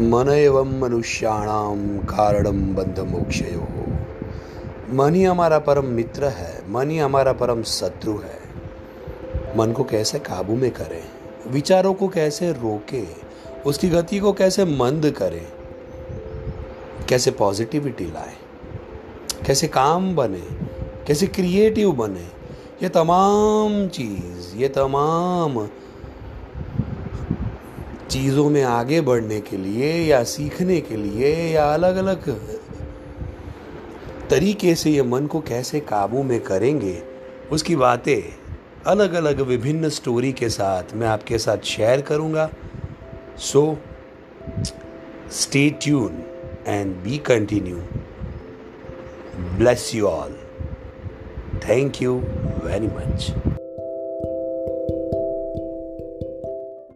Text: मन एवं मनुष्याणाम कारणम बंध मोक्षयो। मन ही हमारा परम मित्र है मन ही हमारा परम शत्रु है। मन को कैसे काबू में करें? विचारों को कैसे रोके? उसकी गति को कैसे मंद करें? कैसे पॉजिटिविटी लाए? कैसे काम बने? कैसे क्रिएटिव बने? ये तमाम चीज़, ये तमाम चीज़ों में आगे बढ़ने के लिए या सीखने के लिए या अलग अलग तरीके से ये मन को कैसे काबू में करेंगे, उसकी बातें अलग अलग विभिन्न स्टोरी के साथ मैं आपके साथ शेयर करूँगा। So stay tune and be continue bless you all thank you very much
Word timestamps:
मन 0.00 0.28
एवं 0.28 0.80
मनुष्याणाम 0.80 1.98
कारणम 1.98 2.74
बंध 2.74 3.00
मोक्षयो। 3.00 3.68
मन 4.94 5.14
ही 5.14 5.24
हमारा 5.24 5.58
परम 5.58 5.84
मित्र 5.84 6.24
है 6.24 6.62
मन 6.68 6.90
ही 6.90 6.98
हमारा 6.98 7.32
परम 7.32 7.62
शत्रु 7.62 8.12
है। 8.12 8.38
मन 9.56 9.72
को 9.72 9.84
कैसे 9.84 10.18
काबू 10.18 10.54
में 10.54 10.70
करें? 10.70 11.04
विचारों 11.52 11.94
को 11.94 12.08
कैसे 12.08 12.52
रोके? 12.52 13.04
उसकी 13.66 13.88
गति 13.88 14.18
को 14.18 14.32
कैसे 14.32 14.64
मंद 14.64 15.10
करें? 15.10 15.46
कैसे 17.08 17.30
पॉजिटिविटी 17.30 18.04
लाए? 18.04 18.34
कैसे 19.46 19.68
काम 19.68 20.16
बने? 20.16 20.42
कैसे 21.06 21.26
क्रिएटिव 21.26 21.92
बने? 21.92 22.28
ये 22.82 22.88
तमाम 22.88 23.88
चीज़, 23.88 24.56
ये 24.56 24.68
तमाम 24.68 25.68
चीज़ों 28.12 28.48
में 28.50 28.62
आगे 28.62 29.00
बढ़ने 29.00 29.40
के 29.40 29.56
लिए 29.56 29.92
या 30.06 30.22
सीखने 30.24 30.80
के 30.80 30.96
लिए 30.96 31.28
या 31.52 31.64
अलग 31.74 31.96
अलग 31.96 32.28
तरीके 34.30 34.74
से 34.74 34.90
ये 34.90 35.02
मन 35.02 35.26
को 35.26 35.40
कैसे 35.40 35.80
काबू 35.80 36.22
में 36.22 36.38
करेंगे, 36.40 37.02
उसकी 37.52 37.76
बातें 37.76 38.22
अलग 38.86 39.14
अलग 39.14 39.40
विभिन्न 39.40 39.88
स्टोरी 39.88 40.32
के 40.32 40.48
साथ 40.48 40.94
मैं 40.94 41.08
आपके 41.08 41.38
साथ 41.38 41.64
शेयर 41.66 42.00
करूँगा। 42.02 42.48
So 43.38 43.62
stay 45.32 45.68
tune 45.82 46.22
and 46.66 46.94
be 47.04 47.18
continue 47.26 47.76
bless 49.58 49.90
you 49.94 50.06
all 50.06 50.36
thank 51.68 52.02
you 52.02 52.18
very 52.64 52.86
much 52.88 53.51